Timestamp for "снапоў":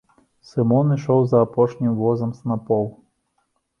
2.41-2.85